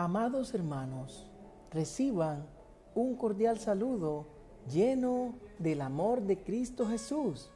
Amados 0.00 0.54
hermanos, 0.54 1.28
reciban 1.72 2.46
un 2.94 3.16
cordial 3.16 3.58
saludo 3.58 4.26
lleno 4.70 5.34
del 5.58 5.80
amor 5.80 6.22
de 6.22 6.38
Cristo 6.38 6.86
Jesús. 6.86 7.50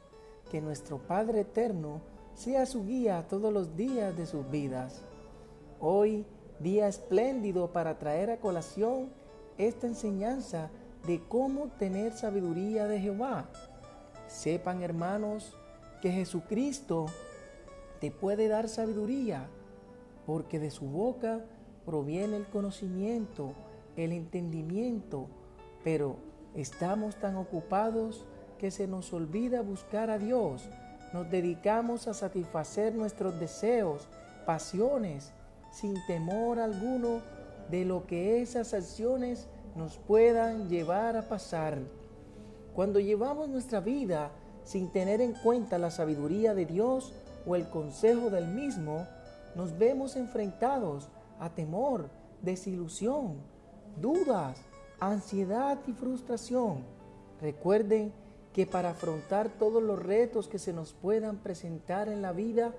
Que 0.51 0.59
nuestro 0.59 0.97
Padre 0.97 1.39
Eterno 1.39 2.01
sea 2.33 2.65
su 2.65 2.85
guía 2.85 3.25
todos 3.29 3.53
los 3.53 3.77
días 3.77 4.17
de 4.17 4.25
sus 4.25 4.51
vidas. 4.51 5.05
Hoy, 5.79 6.25
día 6.59 6.89
espléndido 6.89 7.71
para 7.71 7.97
traer 7.97 8.29
a 8.29 8.41
colación 8.41 9.07
esta 9.57 9.87
enseñanza 9.87 10.69
de 11.07 11.25
cómo 11.29 11.69
tener 11.79 12.11
sabiduría 12.11 12.87
de 12.87 12.99
Jehová. 12.99 13.47
Sepan 14.27 14.83
hermanos 14.83 15.55
que 16.01 16.11
Jesucristo 16.11 17.05
te 18.01 18.11
puede 18.11 18.49
dar 18.49 18.67
sabiduría 18.67 19.47
porque 20.25 20.59
de 20.59 20.71
su 20.71 20.83
boca 20.83 21.45
proviene 21.85 22.37
el 22.37 22.45
conocimiento, 22.45 23.53
el 23.95 24.11
entendimiento, 24.11 25.27
pero 25.83 26.17
estamos 26.55 27.15
tan 27.15 27.35
ocupados 27.35 28.25
que 28.57 28.71
se 28.71 28.87
nos 28.87 29.11
olvida 29.13 29.61
buscar 29.61 30.09
a 30.09 30.17
Dios. 30.17 30.69
Nos 31.13 31.29
dedicamos 31.29 32.07
a 32.07 32.13
satisfacer 32.13 32.95
nuestros 32.95 33.39
deseos, 33.39 34.07
pasiones, 34.45 35.31
sin 35.71 35.95
temor 36.07 36.59
alguno 36.59 37.21
de 37.69 37.85
lo 37.85 38.05
que 38.05 38.41
esas 38.41 38.73
acciones 38.73 39.47
nos 39.75 39.97
puedan 39.97 40.69
llevar 40.69 41.17
a 41.17 41.27
pasar. 41.27 41.79
Cuando 42.75 42.99
llevamos 42.99 43.49
nuestra 43.49 43.79
vida 43.79 44.31
sin 44.63 44.91
tener 44.91 45.21
en 45.21 45.33
cuenta 45.33 45.77
la 45.77 45.91
sabiduría 45.91 46.53
de 46.53 46.65
Dios 46.65 47.13
o 47.45 47.55
el 47.55 47.67
consejo 47.69 48.29
del 48.29 48.47
mismo, 48.47 49.07
nos 49.55 49.77
vemos 49.77 50.15
enfrentados 50.15 51.09
a 51.43 51.49
temor, 51.49 52.09
desilusión, 52.41 53.35
dudas, 53.99 54.61
ansiedad 55.01 55.77
y 55.87 55.91
frustración. 55.91 56.85
Recuerden 57.41 58.13
que 58.53 58.65
para 58.65 58.91
afrontar 58.91 59.49
todos 59.49 59.83
los 59.83 60.01
retos 60.01 60.47
que 60.47 60.57
se 60.57 60.71
nos 60.71 60.93
puedan 60.93 61.39
presentar 61.39 62.07
en 62.07 62.21
la 62.21 62.31
vida, 62.31 62.73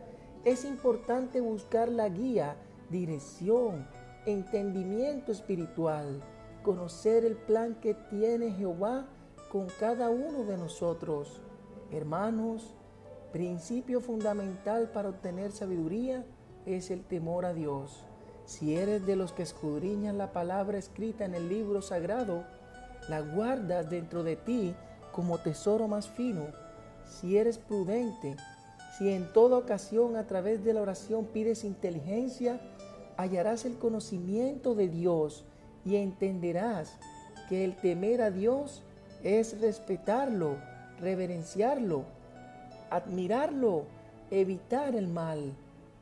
es 0.46 0.64
importante 0.64 1.42
buscar 1.42 1.90
la 1.90 2.08
guía, 2.08 2.56
dirección, 2.88 3.86
entendimiento 4.24 5.30
espiritual, 5.30 6.22
conocer 6.62 7.26
el 7.26 7.36
plan 7.36 7.74
que 7.82 7.92
tiene 7.92 8.52
Jehová 8.52 9.06
con 9.52 9.66
cada 9.78 10.08
uno 10.08 10.44
de 10.44 10.56
nosotros. 10.56 11.42
Hermanos, 11.90 12.72
principio 13.30 14.00
fundamental 14.00 14.90
para 14.90 15.10
obtener 15.10 15.52
sabiduría 15.52 16.24
es 16.64 16.90
el 16.90 17.04
temor 17.04 17.44
a 17.44 17.52
Dios. 17.52 18.06
Si 18.46 18.76
eres 18.76 19.06
de 19.06 19.16
los 19.16 19.32
que 19.32 19.42
escudriñan 19.42 20.18
la 20.18 20.32
palabra 20.32 20.78
escrita 20.78 21.24
en 21.24 21.34
el 21.34 21.48
libro 21.48 21.80
sagrado, 21.80 22.44
la 23.08 23.20
guardas 23.20 23.88
dentro 23.88 24.22
de 24.22 24.36
ti 24.36 24.74
como 25.12 25.38
tesoro 25.38 25.88
más 25.88 26.08
fino. 26.08 26.46
Si 27.06 27.38
eres 27.38 27.58
prudente, 27.58 28.36
si 28.98 29.10
en 29.10 29.32
toda 29.32 29.58
ocasión 29.58 30.16
a 30.16 30.26
través 30.26 30.62
de 30.64 30.74
la 30.74 30.82
oración 30.82 31.26
pides 31.26 31.64
inteligencia, 31.64 32.60
hallarás 33.16 33.64
el 33.64 33.78
conocimiento 33.78 34.74
de 34.74 34.88
Dios 34.88 35.44
y 35.84 35.96
entenderás 35.96 36.98
que 37.48 37.64
el 37.64 37.76
temer 37.76 38.22
a 38.22 38.30
Dios 38.30 38.82
es 39.22 39.60
respetarlo, 39.60 40.56
reverenciarlo, 41.00 42.04
admirarlo, 42.90 43.84
evitar 44.30 44.94
el 44.94 45.08
mal 45.08 45.54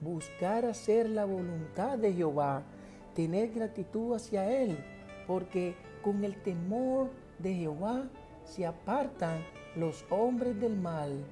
buscar 0.03 0.65
hacer 0.65 1.09
la 1.09 1.25
voluntad 1.25 1.97
de 1.97 2.13
Jehová, 2.13 2.65
tener 3.15 3.53
gratitud 3.53 4.15
hacia 4.15 4.51
Él, 4.51 4.77
porque 5.27 5.75
con 6.03 6.25
el 6.25 6.37
temor 6.43 7.11
de 7.39 7.55
Jehová 7.55 8.09
se 8.45 8.67
apartan 8.67 9.45
los 9.77 10.05
hombres 10.11 10.61
del 10.61 10.77
mal. 10.77 11.25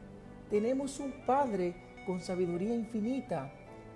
Tenemos 0.48 1.00
un 1.00 1.12
Padre 1.26 1.74
con 2.06 2.20
sabiduría 2.20 2.74
infinita 2.74 3.52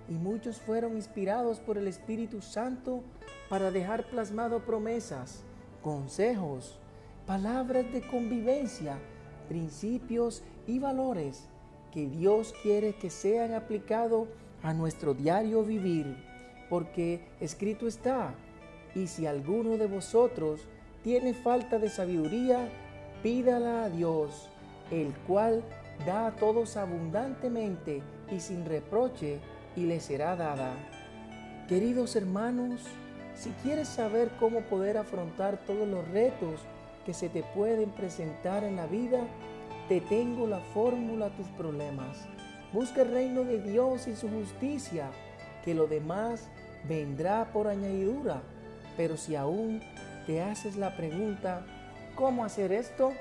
y 0.09 0.13
muchos 0.13 0.59
fueron 0.59 0.95
inspirados 0.95 1.59
por 1.59 1.77
el 1.77 1.87
Espíritu 1.87 2.41
Santo 2.41 3.01
para 3.49 3.71
dejar 3.71 4.09
plasmado 4.09 4.59
promesas, 4.65 5.43
consejos, 5.81 6.77
palabras 7.25 7.91
de 7.93 8.01
convivencia, 8.01 8.99
principios 9.47 10.43
y 10.67 10.79
valores 10.79 11.47
que 11.91 12.09
Dios 12.09 12.53
quiere 12.61 12.93
que 12.95 13.09
sean 13.09 13.53
aplicados 13.53 14.27
a 14.63 14.73
nuestro 14.73 15.13
diario 15.13 15.63
vivir, 15.63 16.17
porque 16.69 17.21
escrito 17.39 17.87
está, 17.87 18.33
y 18.93 19.07
si 19.07 19.25
alguno 19.25 19.77
de 19.77 19.87
vosotros 19.87 20.61
tiene 21.03 21.33
falta 21.33 21.77
de 21.77 21.89
sabiduría, 21.89 22.69
pídala 23.21 23.85
a 23.85 23.89
Dios, 23.89 24.49
el 24.91 25.13
cual 25.27 25.63
da 26.05 26.27
a 26.27 26.35
todos 26.35 26.77
abundantemente 26.77 28.01
y 28.31 28.39
sin 28.39 28.65
reproche, 28.65 29.39
y 29.75 29.81
le 29.81 29.99
será 29.99 30.35
dada. 30.35 30.73
Queridos 31.67 32.15
hermanos, 32.15 32.81
si 33.35 33.49
quieres 33.63 33.89
saber 33.89 34.31
cómo 34.39 34.61
poder 34.61 34.97
afrontar 34.97 35.57
todos 35.65 35.87
los 35.87 36.07
retos 36.09 36.61
que 37.05 37.13
se 37.13 37.29
te 37.29 37.43
pueden 37.43 37.89
presentar 37.91 38.63
en 38.63 38.77
la 38.77 38.87
vida, 38.87 39.19
te 39.89 40.01
tengo 40.01 40.47
la 40.47 40.59
fórmula 40.59 41.27
a 41.27 41.35
tus 41.35 41.47
problemas. 41.49 42.25
Busca 42.75 43.03
el 43.03 43.11
reino 43.11 43.45
de 43.45 43.61
Dios 43.61 44.05
y 44.05 44.17
su 44.17 44.27
justicia, 44.27 45.09
que 45.63 45.73
lo 45.73 45.87
demás 45.87 46.49
vendrá 46.89 47.53
por 47.53 47.69
añadidura. 47.69 48.41
Pero 48.97 49.15
si 49.15 49.37
aún 49.37 49.79
te 50.27 50.41
haces 50.41 50.75
la 50.75 50.93
pregunta, 50.97 51.65
¿cómo 52.15 52.43
hacer 52.43 52.73
esto? 52.73 53.13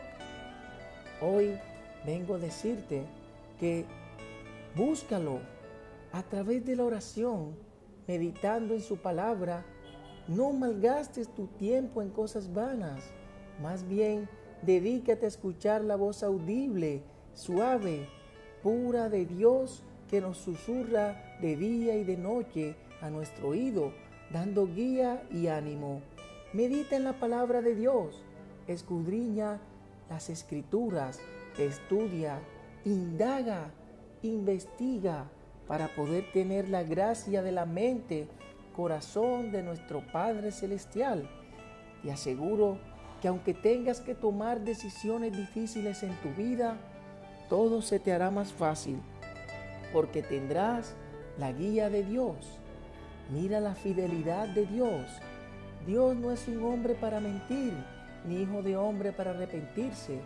Hoy 1.23 1.57
vengo 2.05 2.35
a 2.35 2.39
decirte 2.39 3.05
que 3.61 3.85
búscalo 4.75 5.39
a 6.11 6.25
través 6.25 6.67
de 6.67 6.75
la 6.75 6.83
oración, 6.83 7.55
meditando 8.09 8.75
en 8.75 8.81
su 8.81 8.97
palabra. 8.97 9.65
No 10.27 10.53
malgastes 10.53 11.33
tu 11.33 11.47
tiempo 11.47 12.03
en 12.03 12.11
cosas 12.11 12.53
vanas. 12.53 13.05
Más 13.63 13.87
bien, 13.87 14.29
dedícate 14.63 15.27
a 15.27 15.29
escuchar 15.29 15.85
la 15.85 15.95
voz 15.95 16.25
audible, 16.25 17.05
suave, 17.35 18.09
pura 18.65 19.11
de 19.11 19.27
Dios 19.27 19.83
que 20.09 20.23
nos 20.23 20.39
susurra 20.39 21.37
de 21.43 21.55
día 21.55 21.97
y 21.97 22.05
de 22.05 22.17
noche 22.17 22.75
a 23.03 23.11
nuestro 23.11 23.49
oído, 23.49 23.93
dando 24.33 24.67
guía 24.67 25.23
y 25.31 25.49
ánimo. 25.49 26.01
Medita 26.55 26.97
en 26.97 27.05
la 27.05 27.13
palabra 27.13 27.61
de 27.61 27.75
Dios, 27.75 28.23
escudriña 28.67 29.61
las 30.09 30.31
escrituras, 30.31 31.21
estudia, 31.59 32.41
indaga, 32.87 33.71
investiga 34.23 35.31
para 35.69 35.89
poder 35.89 36.33
tener 36.33 36.71
la 36.71 36.85
gracia 36.85 37.43
de 37.43 37.53
la 37.53 37.67
mente, 37.67 38.29
corazón 38.75 39.53
de 39.53 39.63
nuestro 39.63 40.03
Padre 40.11 40.53
Celestial. 40.53 41.29
Te 42.03 42.11
aseguro 42.11 42.79
que 43.21 43.29
aunque 43.29 43.53
tengas 43.53 44.01
que 44.01 44.15
tomar 44.15 44.61
decisiones 44.61 45.37
difíciles 45.37 46.03
en 46.03 46.15
tu 46.23 46.31
vida, 46.31 46.79
todo 47.49 47.83
se 47.83 47.99
te 47.99 48.13
hará 48.13 48.31
más 48.31 48.53
fácil 48.53 49.01
porque 49.95 50.23
tendrás 50.23 50.95
la 51.39 51.53
guía 51.53 51.89
de 51.89 52.03
Dios. 52.03 52.37
Mira 53.31 53.61
la 53.61 53.75
fidelidad 53.75 54.49
de 54.49 54.67
Dios. 54.67 55.07
Dios 55.87 56.17
no 56.17 56.33
es 56.33 56.47
un 56.49 56.65
hombre 56.65 56.95
para 56.95 57.21
mentir, 57.21 57.73
ni 58.27 58.43
hijo 58.43 58.63
de 58.63 58.77
hombre 58.77 59.13
para 59.13 59.31
arrepentirse. 59.31 60.21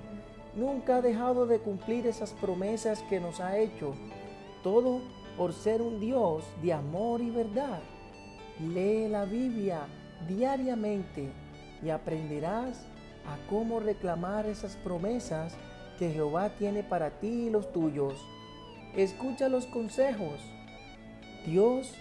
Nunca 0.56 0.96
ha 0.96 1.02
dejado 1.02 1.46
de 1.46 1.58
cumplir 1.58 2.06
esas 2.06 2.32
promesas 2.32 3.02
que 3.10 3.20
nos 3.20 3.40
ha 3.40 3.58
hecho. 3.58 3.94
Todo 4.62 5.02
por 5.36 5.52
ser 5.52 5.82
un 5.82 6.00
Dios 6.00 6.44
de 6.62 6.72
amor 6.72 7.20
y 7.20 7.30
verdad. 7.30 7.80
Lee 8.58 9.08
la 9.08 9.24
Biblia 9.24 9.82
diariamente 10.26 11.30
y 11.82 11.90
aprenderás 11.90 12.86
a 13.26 13.36
cómo 13.50 13.80
reclamar 13.80 14.46
esas 14.46 14.76
promesas 14.76 15.54
que 15.98 16.10
Jehová 16.10 16.50
tiene 16.50 16.82
para 16.82 17.10
ti 17.10 17.46
y 17.46 17.50
los 17.50 17.72
tuyos. 17.72 18.14
Escucha 18.96 19.48
los 19.48 19.66
consejos. 19.66 20.40
Dios 21.44 21.92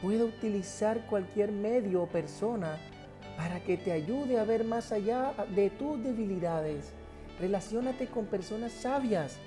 puede 0.00 0.24
utilizar 0.24 1.06
cualquier 1.06 1.52
medio 1.52 2.02
o 2.02 2.06
persona 2.06 2.78
para 3.36 3.60
que 3.60 3.76
te 3.76 3.92
ayude 3.92 4.38
a 4.38 4.44
ver 4.44 4.64
más 4.64 4.92
allá 4.92 5.34
de 5.54 5.70
tus 5.70 6.02
debilidades. 6.02 6.92
Relaciónate 7.40 8.06
con 8.06 8.26
personas 8.26 8.72
sabias. 8.72 9.38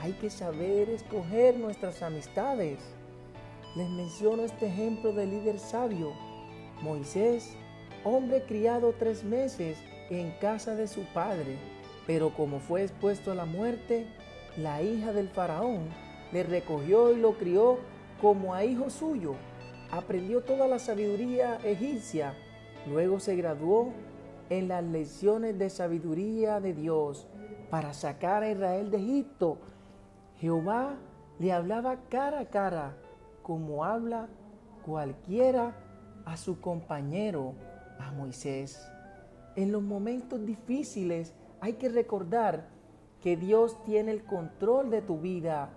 Hay 0.00 0.12
que 0.12 0.30
saber 0.30 0.90
escoger 0.90 1.58
nuestras 1.58 2.02
amistades. 2.02 2.78
Les 3.76 3.88
menciono 3.88 4.42
este 4.42 4.66
ejemplo 4.66 5.12
de 5.12 5.26
líder 5.26 5.58
sabio. 5.58 6.12
Moisés, 6.82 7.54
hombre 8.02 8.42
criado 8.42 8.94
tres 8.98 9.24
meses 9.24 9.78
en 10.10 10.32
casa 10.40 10.74
de 10.74 10.86
su 10.86 11.02
padre 11.14 11.73
pero 12.06 12.34
como 12.34 12.60
fue 12.60 12.82
expuesto 12.82 13.32
a 13.32 13.34
la 13.34 13.44
muerte, 13.44 14.06
la 14.56 14.82
hija 14.82 15.12
del 15.12 15.28
faraón 15.28 15.88
le 16.32 16.42
recogió 16.42 17.12
y 17.12 17.16
lo 17.16 17.38
crió 17.38 17.78
como 18.20 18.54
a 18.54 18.64
hijo 18.64 18.90
suyo. 18.90 19.34
aprendió 19.90 20.42
toda 20.42 20.66
la 20.66 20.80
sabiduría 20.80 21.56
egipcia. 21.62 22.34
Luego 22.88 23.20
se 23.20 23.36
graduó 23.36 23.92
en 24.50 24.66
las 24.66 24.82
lecciones 24.82 25.56
de 25.58 25.70
sabiduría 25.70 26.58
de 26.58 26.72
Dios 26.72 27.28
para 27.70 27.92
sacar 27.92 28.42
a 28.42 28.50
Israel 28.50 28.90
de 28.90 28.96
Egipto. 28.96 29.58
Jehová 30.40 30.96
le 31.38 31.52
hablaba 31.52 31.96
cara 32.08 32.40
a 32.40 32.46
cara, 32.46 32.96
como 33.42 33.84
habla 33.84 34.28
cualquiera 34.84 35.76
a 36.24 36.36
su 36.36 36.60
compañero, 36.60 37.54
a 37.98 38.10
Moisés. 38.10 38.84
En 39.56 39.70
los 39.70 39.82
momentos 39.82 40.44
difíciles 40.44 41.34
hay 41.64 41.72
que 41.72 41.88
recordar 41.88 42.68
que 43.22 43.38
Dios 43.38 43.82
tiene 43.84 44.10
el 44.10 44.24
control 44.24 44.90
de 44.90 45.00
tu 45.00 45.18
vida, 45.18 45.70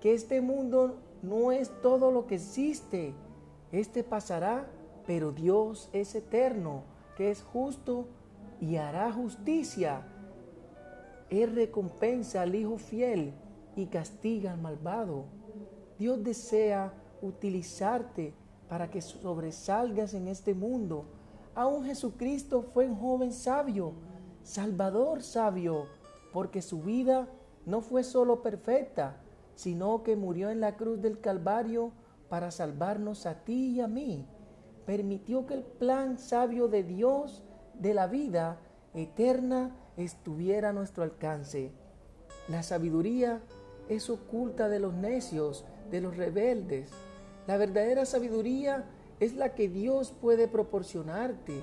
que 0.00 0.12
este 0.12 0.40
mundo 0.40 0.96
no 1.22 1.52
es 1.52 1.70
todo 1.80 2.10
lo 2.10 2.26
que 2.26 2.34
existe. 2.34 3.14
Este 3.70 4.02
pasará, 4.02 4.68
pero 5.06 5.30
Dios 5.30 5.90
es 5.92 6.16
eterno, 6.16 6.82
que 7.16 7.30
es 7.30 7.44
justo 7.44 8.08
y 8.60 8.78
hará 8.78 9.12
justicia. 9.12 10.02
Él 11.30 11.54
recompensa 11.54 12.42
al 12.42 12.56
Hijo 12.56 12.76
fiel 12.76 13.32
y 13.76 13.86
castiga 13.86 14.50
al 14.50 14.60
malvado. 14.60 15.26
Dios 16.00 16.24
desea 16.24 16.92
utilizarte 17.22 18.34
para 18.68 18.90
que 18.90 19.00
sobresalgas 19.00 20.14
en 20.14 20.26
este 20.26 20.52
mundo. 20.52 21.04
Aún 21.54 21.84
Jesucristo 21.84 22.62
fue 22.74 22.88
un 22.88 22.96
joven 22.96 23.32
sabio, 23.32 23.92
Salvador 24.48 25.22
sabio, 25.22 25.88
porque 26.32 26.62
su 26.62 26.80
vida 26.80 27.28
no 27.66 27.82
fue 27.82 28.02
solo 28.02 28.40
perfecta, 28.40 29.20
sino 29.54 30.02
que 30.02 30.16
murió 30.16 30.48
en 30.48 30.60
la 30.60 30.74
cruz 30.74 31.02
del 31.02 31.20
Calvario 31.20 31.92
para 32.30 32.50
salvarnos 32.50 33.26
a 33.26 33.44
ti 33.44 33.72
y 33.72 33.80
a 33.82 33.88
mí. 33.88 34.26
Permitió 34.86 35.44
que 35.44 35.52
el 35.52 35.64
plan 35.64 36.16
sabio 36.16 36.68
de 36.68 36.82
Dios 36.82 37.42
de 37.74 37.92
la 37.92 38.06
vida 38.06 38.58
eterna 38.94 39.76
estuviera 39.98 40.70
a 40.70 40.72
nuestro 40.72 41.04
alcance. 41.04 41.70
La 42.48 42.62
sabiduría 42.62 43.42
es 43.90 44.08
oculta 44.08 44.70
de 44.70 44.80
los 44.80 44.94
necios, 44.94 45.66
de 45.90 46.00
los 46.00 46.16
rebeldes. 46.16 46.88
La 47.46 47.58
verdadera 47.58 48.06
sabiduría 48.06 48.86
es 49.20 49.34
la 49.34 49.54
que 49.54 49.68
Dios 49.68 50.14
puede 50.18 50.48
proporcionarte. 50.48 51.60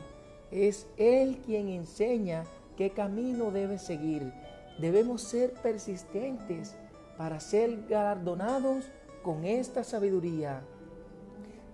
Es 0.52 0.86
Él 0.98 1.42
quien 1.44 1.70
enseña 1.70 2.44
qué 2.76 2.92
camino 2.92 3.52
debes 3.52 3.82
seguir. 3.82 4.34
Debemos 4.80 5.22
ser 5.22 5.54
persistentes 5.54 6.76
para 7.18 7.40
ser 7.40 7.88
galardonados 7.88 8.86
con 9.24 9.46
esta 9.46 9.84
sabiduría. 9.84 10.62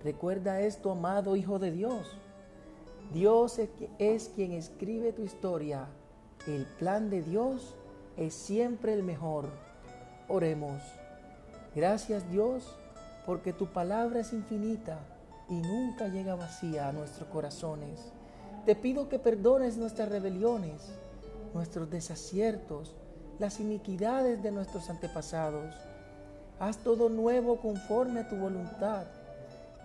Recuerda 0.02 0.60
esto, 0.60 0.90
amado 0.90 1.36
Hijo 1.36 1.58
de 1.58 1.70
Dios. 1.70 2.18
Dios 3.12 3.60
es 3.98 4.28
quien 4.34 4.52
escribe 4.52 5.12
tu 5.12 5.22
historia. 5.22 5.86
El 6.46 6.64
plan 6.64 7.10
de 7.10 7.22
Dios 7.22 7.76
es 8.16 8.34
siempre 8.34 8.94
el 8.94 9.02
mejor. 9.02 9.48
Oremos. 10.28 10.80
Gracias 11.74 12.28
Dios 12.30 12.78
porque 13.26 13.52
tu 13.52 13.66
palabra 13.66 14.20
es 14.20 14.32
infinita 14.32 14.98
y 15.48 15.54
nunca 15.54 16.08
llega 16.08 16.34
vacía 16.34 16.88
a 16.88 16.92
nuestros 16.92 17.28
corazones. 17.28 18.12
Te 18.66 18.76
pido 18.76 19.08
que 19.08 19.18
perdones 19.18 19.76
nuestras 19.76 20.08
rebeliones, 20.08 20.92
nuestros 21.54 21.90
desaciertos, 21.90 22.94
las 23.38 23.60
iniquidades 23.60 24.42
de 24.42 24.52
nuestros 24.52 24.88
antepasados. 24.88 25.74
Haz 26.58 26.78
todo 26.78 27.08
nuevo 27.08 27.60
conforme 27.60 28.20
a 28.20 28.28
tu 28.28 28.36
voluntad. 28.36 29.06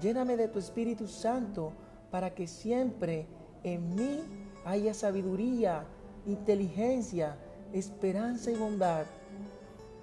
Lléname 0.02 0.38
de 0.38 0.48
tu 0.48 0.60
Espíritu 0.60 1.08
Santo 1.08 1.74
para 2.12 2.36
que 2.36 2.48
siempre 2.48 3.26
en 3.64 3.96
mí 3.96 4.22
haya 4.64 4.94
sabiduría, 4.94 5.86
inteligencia, 6.26 7.36
esperanza 7.74 8.52
y 8.52 8.56
bondad 8.56 9.06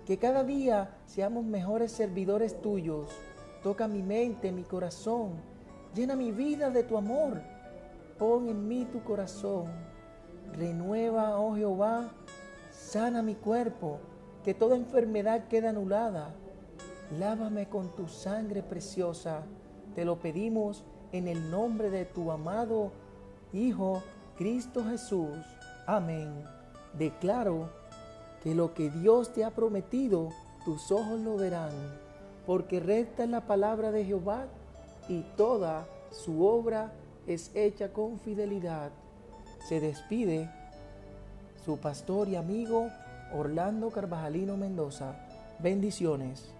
que 0.06 0.18
cada 0.18 0.44
día 0.44 0.90
seamos 1.06 1.44
mejores 1.44 1.90
servidores 1.92 2.60
tuyos. 2.60 3.10
Toca 3.62 3.88
mi 3.88 4.02
mente, 4.02 4.52
mi 4.52 4.62
corazón. 4.62 5.32
Llena 5.94 6.14
mi 6.14 6.30
vida 6.30 6.70
de 6.70 6.82
tu 6.82 6.98
amor. 6.98 7.40
Pon 8.18 8.48
en 8.48 8.68
mí 8.68 8.84
tu 8.84 9.02
corazón. 9.02 9.66
Renueva, 10.52 11.38
oh 11.38 11.56
Jehová, 11.56 12.10
sana 12.70 13.22
mi 13.22 13.34
cuerpo, 13.34 13.98
que 14.44 14.54
toda 14.54 14.76
enfermedad 14.76 15.48
quede 15.48 15.68
anulada. 15.68 16.34
Lávame 17.18 17.68
con 17.68 17.94
tu 17.96 18.08
sangre 18.08 18.62
preciosa. 18.62 19.42
Te 19.94 20.04
lo 20.04 20.20
pedimos 20.20 20.84
en 21.12 21.28
el 21.28 21.50
nombre 21.50 21.90
de 21.90 22.04
tu 22.04 22.30
amado 22.30 22.92
Hijo, 23.52 24.02
Cristo 24.36 24.84
Jesús. 24.84 25.36
Amén. 25.86 26.42
Declaro 26.98 27.70
que 28.42 28.54
lo 28.54 28.74
que 28.74 28.90
Dios 28.90 29.32
te 29.32 29.44
ha 29.44 29.50
prometido, 29.50 30.30
tus 30.64 30.90
ojos 30.90 31.20
lo 31.20 31.36
verán, 31.36 31.70
porque 32.46 32.80
recta 32.80 33.22
es 33.22 33.30
la 33.30 33.46
palabra 33.46 33.92
de 33.92 34.04
Jehová 34.04 34.46
y 35.08 35.20
toda 35.36 35.86
su 36.10 36.44
obra 36.44 36.92
es 37.26 37.50
hecha 37.54 37.92
con 37.92 38.18
fidelidad. 38.18 38.90
Se 39.68 39.80
despide 39.80 40.50
su 41.64 41.78
pastor 41.78 42.28
y 42.28 42.36
amigo 42.36 42.88
Orlando 43.32 43.90
Carvajalino 43.90 44.56
Mendoza. 44.56 45.16
Bendiciones. 45.58 46.54